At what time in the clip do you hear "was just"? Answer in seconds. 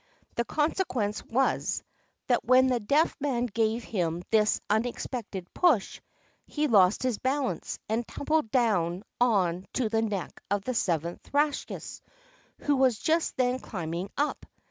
12.77-13.37